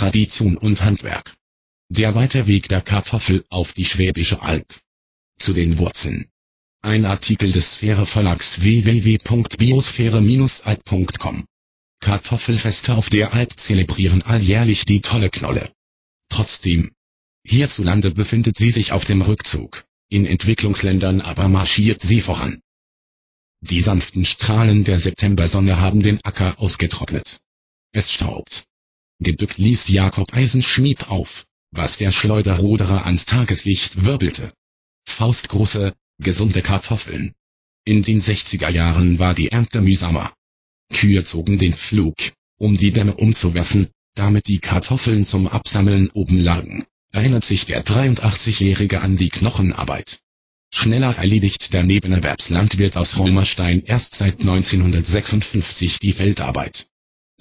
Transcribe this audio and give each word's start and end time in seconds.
Tradition 0.00 0.56
und 0.56 0.82
Handwerk. 0.82 1.36
Der 1.90 2.14
weite 2.14 2.46
Weg 2.46 2.70
der 2.70 2.80
Kartoffel 2.80 3.44
auf 3.50 3.74
die 3.74 3.84
Schwäbische 3.84 4.40
Alb. 4.40 4.64
Zu 5.38 5.52
den 5.52 5.76
Wurzeln. 5.76 6.30
Ein 6.80 7.04
Artikel 7.04 7.52
des 7.52 7.74
Sphäre 7.74 8.06
Verlags 8.06 8.62
www.biosphäre-alb.com 8.62 11.44
Kartoffelfeste 12.00 12.94
auf 12.94 13.10
der 13.10 13.34
Alp 13.34 13.60
zelebrieren 13.60 14.22
alljährlich 14.22 14.86
die 14.86 15.02
tolle 15.02 15.28
Knolle. 15.28 15.70
Trotzdem. 16.30 16.92
Hierzulande 17.44 18.10
befindet 18.10 18.56
sie 18.56 18.70
sich 18.70 18.92
auf 18.92 19.04
dem 19.04 19.20
Rückzug, 19.20 19.84
in 20.08 20.24
Entwicklungsländern 20.24 21.20
aber 21.20 21.48
marschiert 21.48 22.00
sie 22.00 22.22
voran. 22.22 22.62
Die 23.60 23.82
sanften 23.82 24.24
Strahlen 24.24 24.84
der 24.84 24.98
Septembersonne 24.98 25.78
haben 25.78 26.02
den 26.02 26.24
Acker 26.24 26.58
ausgetrocknet. 26.58 27.42
Es 27.92 28.10
staubt. 28.10 28.64
Gebückt 29.22 29.58
liest 29.58 29.90
Jakob 29.90 30.34
Eisenschmied 30.34 31.08
auf, 31.08 31.44
was 31.72 31.98
der 31.98 32.10
Schleuderruderer 32.10 33.04
ans 33.04 33.26
Tageslicht 33.26 34.06
wirbelte. 34.06 34.50
Faustgroße, 35.06 35.94
gesunde 36.18 36.62
Kartoffeln. 36.62 37.34
In 37.84 38.02
den 38.02 38.20
60er 38.20 38.70
Jahren 38.70 39.18
war 39.18 39.34
die 39.34 39.52
Ernte 39.52 39.82
mühsamer. 39.82 40.32
Kühe 40.90 41.22
zogen 41.22 41.58
den 41.58 41.74
Flug, 41.74 42.16
um 42.58 42.78
die 42.78 42.92
Dämme 42.92 43.14
umzuwerfen, 43.14 43.88
damit 44.14 44.48
die 44.48 44.58
Kartoffeln 44.58 45.26
zum 45.26 45.48
Absammeln 45.48 46.10
oben 46.10 46.38
lagen, 46.38 46.86
erinnert 47.12 47.44
sich 47.44 47.66
der 47.66 47.84
83-Jährige 47.84 49.02
an 49.02 49.18
die 49.18 49.28
Knochenarbeit. 49.28 50.20
Schneller 50.72 51.16
erledigt 51.16 51.74
der 51.74 51.82
Nebenerwerbslandwirt 51.82 52.96
aus 52.96 53.18
Römerstein 53.18 53.82
erst 53.84 54.14
seit 54.14 54.40
1956 54.40 55.98
die 55.98 56.12
Feldarbeit. 56.12 56.86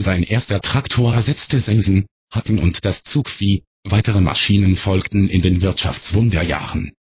Sein 0.01 0.23
erster 0.23 0.61
Traktor 0.61 1.13
ersetzte 1.13 1.59
Sensen, 1.59 2.05
Hacken 2.31 2.57
und 2.57 2.85
das 2.85 3.03
Zugvieh, 3.03 3.63
weitere 3.83 4.21
Maschinen 4.21 4.77
folgten 4.77 5.27
in 5.27 5.41
den 5.41 5.61
Wirtschaftswunderjahren. 5.61 6.93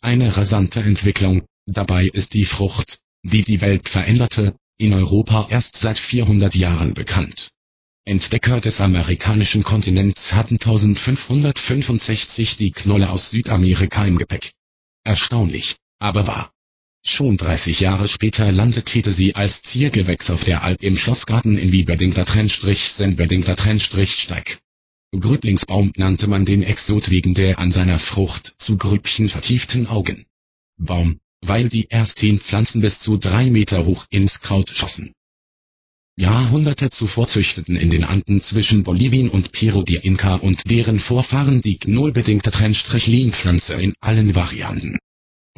Eine 0.00 0.34
rasante 0.34 0.80
Entwicklung, 0.80 1.42
dabei 1.66 2.06
ist 2.06 2.32
die 2.32 2.46
Frucht, 2.46 3.00
die 3.22 3.42
die 3.42 3.60
Welt 3.60 3.90
veränderte, 3.90 4.56
in 4.78 4.94
Europa 4.94 5.48
erst 5.50 5.76
seit 5.76 5.98
400 5.98 6.54
Jahren 6.54 6.94
bekannt. 6.94 7.50
Entdecker 8.06 8.62
des 8.62 8.80
amerikanischen 8.80 9.62
Kontinents 9.62 10.32
hatten 10.32 10.54
1565 10.54 12.56
die 12.56 12.70
Knolle 12.70 13.10
aus 13.10 13.28
Südamerika 13.28 14.06
im 14.06 14.16
Gepäck. 14.16 14.52
Erstaunlich, 15.04 15.76
aber 15.98 16.26
wahr. 16.26 16.50
Schon 17.02 17.36
30 17.36 17.80
Jahre 17.80 18.08
später 18.08 18.50
landete 18.52 19.12
sie 19.12 19.34
als 19.34 19.62
Ziergewächs 19.62 20.30
auf 20.30 20.44
der 20.44 20.62
Alp 20.62 20.82
im 20.82 20.96
Schlossgarten 20.96 21.58
in 21.58 21.72
Wieberdingler-Senberdingler-Steig. 21.72 24.60
Grüblingsbaum 25.18 25.92
nannte 25.96 26.28
man 26.28 26.44
den 26.44 26.62
Exot 26.62 27.10
wegen 27.10 27.34
der 27.34 27.58
an 27.58 27.72
seiner 27.72 27.98
Frucht 27.98 28.54
zu 28.58 28.76
Grübchen 28.76 29.28
vertieften 29.28 29.86
Augen. 29.86 30.26
Baum, 30.76 31.18
weil 31.40 31.68
die 31.68 31.90
ersten 31.90 32.38
Pflanzen 32.38 32.80
bis 32.80 33.00
zu 33.00 33.16
drei 33.16 33.50
Meter 33.50 33.86
hoch 33.86 34.06
ins 34.10 34.40
Kraut 34.40 34.70
schossen. 34.70 35.12
Jahrhunderte 36.16 36.90
zuvor 36.90 37.26
züchteten 37.26 37.76
in 37.76 37.90
den 37.90 38.04
Anden 38.04 38.40
zwischen 38.40 38.82
Bolivien 38.82 39.30
und 39.30 39.52
Peru 39.52 39.82
die 39.82 39.96
Inka 39.96 40.36
und 40.36 40.70
deren 40.70 40.98
Vorfahren 40.98 41.62
die 41.62 41.78
knollbedingte 41.78 42.50
Trennstrich-Lehmpflanze 42.50 43.74
in 43.74 43.94
allen 44.00 44.34
Varianten. 44.34 44.98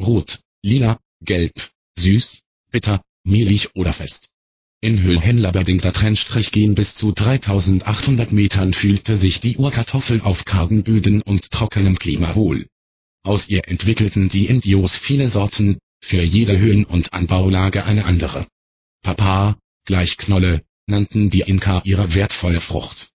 Rot, 0.01 0.41
lila, 0.63 1.01
gelb, 1.25 1.71
süß, 1.99 2.43
bitter, 2.71 3.03
mehlig 3.25 3.75
oder 3.77 3.93
fest. 3.93 4.31
In 4.81 5.01
höhenlaberdingter 5.01 5.93
Trennstrich 5.93 6.51
gehen 6.51 6.75
bis 6.75 6.97
zu 6.97 7.13
3800 7.13 8.33
Metern 8.33 8.73
fühlte 8.73 9.17
sich 9.17 9.39
die 9.39 9.57
Urkartoffel 9.57 10.21
auf 10.23 10.45
kargen 10.45 10.83
Böden 10.83 11.23
und 11.23 11.53
trockenem 11.53 11.99
Klima 11.99 12.35
wohl. 12.35 12.67
Aus 13.23 13.49
ihr 13.49 13.69
entwickelten 13.69 14.29
die 14.29 14.47
Indios 14.47 14.97
viele 14.97 15.29
Sorten, 15.29 15.79
für 16.01 16.21
jede 16.21 16.59
Höhen- 16.59 16.85
und 16.85 17.13
Anbaulage 17.13 17.85
eine 17.85 18.07
andere. 18.07 18.49
Papa, 19.03 19.57
gleich 19.85 20.17
Knolle, 20.17 20.65
nannten 20.87 21.31
die 21.31 21.43
Inka 21.43 21.83
ihre 21.85 22.15
wertvolle 22.15 22.61
Frucht. 22.61 23.11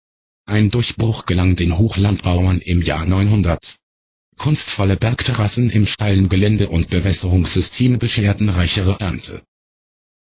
Ein 0.45 0.71
Durchbruch 0.71 1.25
gelang 1.25 1.57
den 1.57 1.77
Hochlandbauern 1.77 2.59
im 2.59 2.81
Jahr 2.81 3.05
900. 3.05 3.75
Kunstvolle 4.37 4.97
Bergterrassen 4.97 5.69
im 5.69 5.85
steilen 5.85 6.29
Gelände 6.29 6.69
und 6.69 6.89
Bewässerungssysteme 6.89 7.97
bescherten 7.97 8.49
reichere 8.49 8.97
Ernte. 8.99 9.41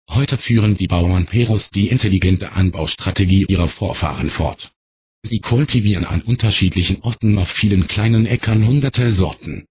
Heute 0.09 0.37
führen 0.37 0.75
die 0.75 0.87
Bauern 0.87 1.25
Perus 1.25 1.69
die 1.69 1.89
intelligente 1.89 2.53
Anbaustrategie 2.53 3.45
ihrer 3.47 3.67
Vorfahren 3.67 4.29
fort. 4.29 4.71
Sie 5.23 5.41
kultivieren 5.41 6.05
an 6.05 6.21
unterschiedlichen 6.21 7.01
Orten 7.01 7.37
auf 7.37 7.49
vielen 7.49 7.87
kleinen 7.87 8.25
Äckern 8.25 8.65
hunderte 8.65 9.11
Sorten. 9.11 9.65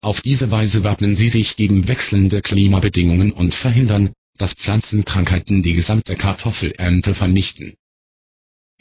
Auf 0.00 0.20
diese 0.20 0.50
Weise 0.50 0.84
wappnen 0.84 1.14
sie 1.14 1.28
sich 1.28 1.56
gegen 1.56 1.88
wechselnde 1.88 2.40
Klimabedingungen 2.40 3.32
und 3.32 3.52
verhindern, 3.52 4.12
dass 4.38 4.54
Pflanzenkrankheiten 4.54 5.62
die 5.62 5.74
gesamte 5.74 6.16
Kartoffelernte 6.16 7.14
vernichten 7.14 7.74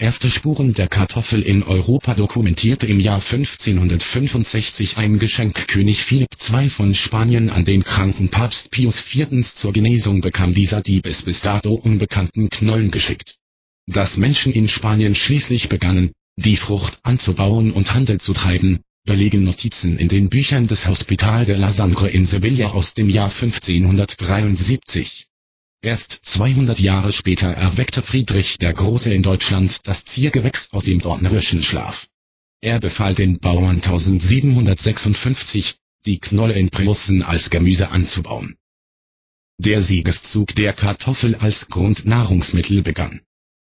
Erste 0.02 0.32
Spuren 0.32 0.74
der 0.74 0.88
Kartoffel 0.88 1.44
in 1.44 1.62
Europa 1.62 2.16
dokumentierte 2.16 2.88
im 2.88 3.00
Jahr 3.00 3.22
1565 3.22 4.98
ein 4.98 5.20
Geschenk 5.20 5.68
König 5.68 6.04
Philipp 6.04 6.30
II 6.52 6.72
von 6.72 6.96
Spanien 6.96 7.52
an 7.52 7.66
den 7.66 7.84
kranken 7.84 8.30
Papst 8.30 8.72
Pius 8.72 9.00
IV. 9.00 9.44
Zur 9.54 9.74
Genesung 9.74 10.22
bekam 10.22 10.56
dieser 10.56 10.82
die 10.82 11.02
bis 11.02 11.22
bis 11.22 11.42
dato 11.42 11.76
unbekannten 11.76 12.50
Knollen 12.50 12.90
geschickt. 12.90 13.36
Dass 13.86 14.18
Menschen 14.18 14.52
in 14.54 14.68
Spanien 14.68 15.14
schließlich 15.14 15.70
begannen, 15.70 16.14
die 16.36 16.58
Frucht 16.58 16.98
anzubauen 17.04 17.72
und 17.72 17.94
Handel 17.94 18.20
zu 18.20 18.34
treiben, 18.34 18.80
belegen 19.06 19.44
Notizen 19.44 20.00
in 20.00 20.08
den 20.08 20.30
Büchern 20.30 20.66
des 20.66 20.88
Hospital 20.88 21.46
de 21.46 21.58
la 21.58 21.72
Sangre 21.72 22.10
in 22.10 22.26
Sevilla 22.26 22.70
aus 22.70 22.96
dem 22.96 23.08
Jahr 23.08 23.30
1573 23.30 25.28
Erst 25.84 26.20
200 26.24 26.80
Jahre 26.80 27.12
später 27.12 27.48
erweckte 27.48 28.04
Friedrich 28.04 28.60
der 28.60 28.72
Große 28.72 29.12
in 29.12 29.24
Deutschland 29.24 29.88
das 29.88 30.06
Ziergewächs 30.06 30.74
aus 30.74 30.84
dem 30.84 31.02
dornerischen 31.02 31.64
Schlaf. 31.64 32.08
Er 32.62 32.80
befahl 32.80 33.16
den 33.16 33.40
Bauern 33.40 33.78
1756, 33.78 35.78
die 36.06 36.20
Knolle 36.20 36.54
in 36.54 36.70
Präussen 36.70 37.24
als 37.24 37.50
Gemüse 37.50 37.90
anzubauen. 37.90 38.58
Der 39.58 39.82
Siegeszug 39.82 40.54
der 40.54 40.74
Kartoffel 40.74 41.34
als 41.34 41.70
Grundnahrungsmittel 41.70 42.84
begann. 42.84 43.22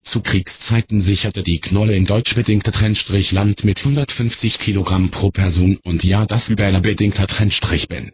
Zu 0.01 0.21
Kriegszeiten 0.21 1.01
sicherte 1.01 1.43
die 1.43 1.59
Knolle 1.59 1.93
in 1.93 2.05
deutschbedingter 2.05 2.71
Trennstrich 2.71 3.33
Land 3.33 3.65
mit 3.65 3.79
150 3.79 4.59
Kilogramm 4.59 5.09
pro 5.09 5.31
Person 5.31 5.77
und 5.83 6.05
ja 6.05 6.25
das 6.25 6.47
überbedingter 6.47 7.27
Trennstrich 7.27 7.89
Ben. 7.89 8.13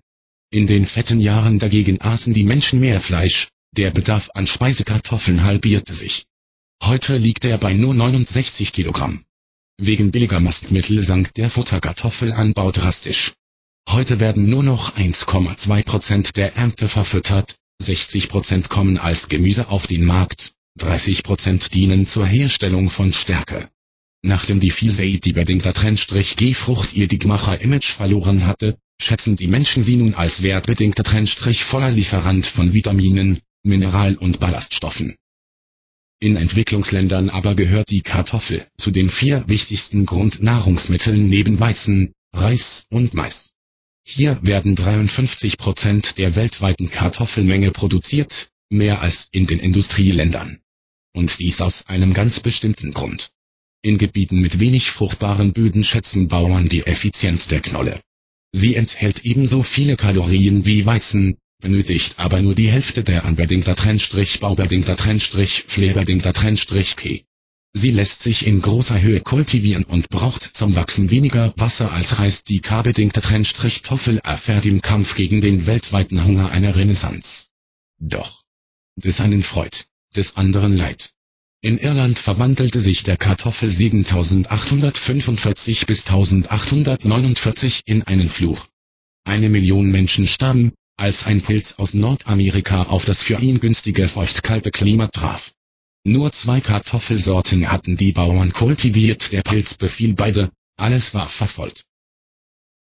In 0.49 0.65
den 0.65 0.87
fetten 0.87 1.19
Jahren 1.19 1.59
dagegen 1.59 2.01
aßen 2.01 2.33
die 2.33 2.43
Menschen 2.43 2.79
mehr 2.79 2.99
Fleisch, 2.99 3.49
der 3.77 3.91
Bedarf 3.91 4.29
an 4.35 4.45
Speisekartoffeln 4.45 5.43
halbierte 5.43 5.93
sich. 5.93 6.25
Heute 6.83 7.17
liegt 7.17 7.43
er 7.45 7.57
bei 7.57 7.73
nur 7.73 7.93
69 7.93 8.71
Kilogramm. 8.71 9.23
Wegen 9.79 10.11
billiger 10.11 10.39
Mastmittel 10.39 11.01
sank 11.01 11.33
der 11.33 11.49
Futterkartoffelanbau 11.49 12.71
drastisch. 12.71 13.33
Heute 13.89 14.19
werden 14.19 14.49
nur 14.49 14.63
noch 14.63 14.95
1,2 14.95 15.83
Prozent 15.83 16.37
der 16.37 16.55
Ernte 16.55 16.87
verfüttert, 16.87 17.55
60 17.81 18.29
Prozent 18.29 18.69
kommen 18.69 18.97
als 18.97 19.27
Gemüse 19.27 19.69
auf 19.69 19.87
den 19.87 20.05
Markt, 20.05 20.53
30 20.77 21.23
Prozent 21.23 21.73
dienen 21.73 22.05
zur 22.05 22.25
Herstellung 22.25 22.89
von 22.89 23.11
Stärke. 23.11 23.69
Nachdem 24.21 24.59
die 24.59 24.71
vielseitig-bedingter 24.71 25.73
Trennstrich 25.73 26.35
G-Frucht 26.35 26.93
ihr 26.93 27.07
Digmacher-Image 27.07 27.91
verloren 27.91 28.45
hatte, 28.45 28.77
schätzen 29.01 29.35
die 29.35 29.47
Menschen 29.47 29.83
sie 29.83 29.97
nun 29.97 30.13
als 30.13 30.43
wertbedingter 30.43 31.03
Trennstrich 31.03 31.63
voller 31.63 31.91
Lieferant 31.91 32.45
von 32.45 32.73
Vitaminen, 32.73 33.41
Mineral- 33.63 34.17
und 34.17 34.39
Ballaststoffen. 34.39 35.15
In 36.19 36.35
Entwicklungsländern 36.35 37.29
aber 37.29 37.55
gehört 37.55 37.89
die 37.89 38.01
Kartoffel 38.01 38.65
zu 38.77 38.91
den 38.91 39.09
vier 39.09 39.43
wichtigsten 39.47 40.05
Grundnahrungsmitteln 40.05 41.27
neben 41.27 41.59
Weizen, 41.59 42.13
Reis 42.33 42.87
und 42.89 43.13
Mais. 43.13 43.53
Hier 44.05 44.39
werden 44.41 44.75
53 44.75 45.57
Prozent 45.57 46.17
der 46.17 46.35
weltweiten 46.35 46.89
Kartoffelmenge 46.89 47.71
produziert, 47.71 48.49
mehr 48.69 49.01
als 49.01 49.29
in 49.31 49.47
den 49.47 49.59
Industrieländern. 49.59 50.59
Und 51.13 51.39
dies 51.39 51.61
aus 51.61 51.87
einem 51.87 52.13
ganz 52.13 52.39
bestimmten 52.39 52.93
Grund. 52.93 53.31
In 53.81 53.97
Gebieten 53.97 54.39
mit 54.39 54.59
wenig 54.59 54.91
fruchtbaren 54.91 55.53
Böden 55.53 55.83
schätzen 55.83 56.27
Bauern 56.27 56.69
die 56.69 56.85
Effizienz 56.85 57.47
der 57.47 57.61
Knolle. 57.61 58.01
Sie 58.53 58.75
enthält 58.75 59.25
ebenso 59.25 59.63
viele 59.63 59.97
Kalorien 59.97 60.65
wie 60.65 60.85
Weizen, 60.85 61.37
benötigt 61.63 62.15
aber 62.17 62.41
nur 62.41 62.53
die 62.53 62.69
Hälfte 62.69 63.03
der 63.03 63.25
anbedingter 63.25 63.75
Trennstrich 63.75 64.39
baubedingter 64.39 64.95
Trennstrich 64.95 65.63
flerbedingter 65.65 66.33
Trennstrich 66.33 66.97
K. 66.97 67.23
Sie 67.75 67.89
lässt 67.89 68.21
sich 68.21 68.45
in 68.45 68.61
großer 68.61 69.01
Höhe 69.01 69.21
kultivieren 69.21 69.83
und 69.83 70.09
braucht 70.09 70.43
zum 70.43 70.75
Wachsen 70.75 71.09
weniger 71.09 71.55
Wasser 71.57 71.91
als 71.91 72.19
Reis. 72.19 72.43
Die 72.43 72.59
K-bedingte 72.59 73.21
Trennstrich 73.21 73.81
Toffel 73.81 74.19
erfährt 74.19 74.67
im 74.67 74.83
Kampf 74.83 75.15
gegen 75.15 75.41
den 75.41 75.65
weltweiten 75.65 76.23
Hunger 76.23 76.51
eine 76.51 76.75
Renaissance. 76.75 77.47
Doch. 77.97 78.43
Des 78.95 79.21
einen 79.21 79.41
Freud, 79.41 79.85
des 80.15 80.37
anderen 80.37 80.77
Leid. 80.77 81.09
In 81.61 81.79
Irland 81.79 82.19
verwandelte 82.19 82.79
sich 82.79 83.01
der 83.03 83.17
Kartoffel 83.17 83.71
7845 83.71 85.87
bis 85.87 86.01
1849 86.01 87.81
in 87.85 88.03
einen 88.03 88.29
Fluch. 88.29 88.67
Eine 89.23 89.49
Million 89.49 89.89
Menschen 89.89 90.27
starben, 90.27 90.73
als 90.97 91.25
ein 91.25 91.41
Pilz 91.41 91.73
aus 91.79 91.93
Nordamerika 91.93 92.83
auf 92.83 93.05
das 93.05 93.21
für 93.21 93.39
ihn 93.39 93.59
günstige 93.59 94.07
feuchtkalte 94.07 94.71
Klima 94.71 95.07
traf. 95.07 95.53
Nur 96.05 96.31
zwei 96.31 96.59
Kartoffelsorten 96.61 97.71
hatten 97.71 97.97
die 97.97 98.11
Bauern 98.11 98.51
kultiviert, 98.51 99.31
der 99.31 99.41
Pilz 99.41 99.75
befiel 99.75 100.13
beide, 100.13 100.51
alles 100.77 101.13
war 101.13 101.29
verfolgt. 101.29 101.85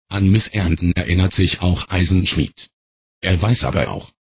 An 0.09 0.29
Missernten 0.29 0.93
erinnert 0.93 1.33
sich 1.33 1.63
auch 1.63 1.89
Eisenschmied. 1.89 2.69
Er 3.21 3.41
weiß 3.41 3.65
aber 3.65 3.89
auch. 3.91 4.13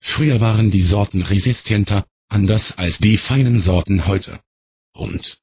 Früher 0.00 0.40
waren 0.40 0.70
die 0.70 0.82
Sorten 0.82 1.22
resistenter, 1.22 2.06
anders 2.28 2.78
als 2.78 2.98
die 2.98 3.16
feinen 3.16 3.58
Sorten 3.58 4.06
heute. 4.06 4.40
Und 4.92 5.38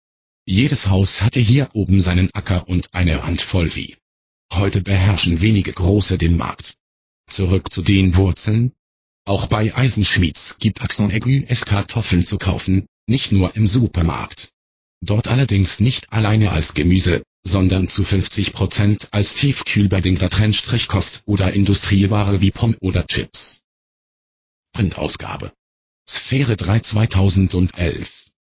jedes 0.46 0.88
Haus 0.88 1.22
hatte 1.22 1.40
hier 1.40 1.70
oben 1.74 2.02
seinen 2.02 2.30
Acker 2.34 2.68
und 2.68 2.94
eine 2.94 3.24
Handvoll 3.24 3.70
Vieh. 3.70 3.96
Heute 4.52 4.82
beherrschen 4.82 5.40
wenige 5.40 5.72
Große 5.72 6.18
den 6.18 6.36
Markt. 6.36 6.76
Zurück 7.28 7.72
zu 7.72 7.82
den 7.82 8.16
Wurzeln. 8.16 8.74
Auch 9.26 9.48
bei 9.48 9.74
Eisenschmieds 9.76 10.58
gibt 10.60 10.82
Axon 10.82 11.10
es 11.48 11.66
Kartoffeln 11.66 12.26
zu 12.26 12.38
kaufen, 12.38 12.86
nicht 13.08 13.32
nur 13.32 13.56
im 13.56 13.68
Supermarkt. 13.68 14.50
Dort 15.02 15.28
allerdings 15.28 15.80
nicht 15.80 16.14
alleine 16.14 16.52
als 16.52 16.74
Gemüse, 16.74 17.24
sondern 17.44 17.90
zu 17.90 18.04
50% 18.04 19.08
als 19.12 19.34
tiefkühlbedingter 19.34 20.30
Trennstrichkost 20.30 21.24
oder 21.26 21.54
Industrieware 21.54 22.42
wie 22.42 22.52
Pommes 22.52 22.78
oder 22.82 23.06
Chips. 23.08 23.64
Printausgabe 24.74 25.52
Sphäre 26.08 26.56
3 26.56 26.80
2011 26.80 28.33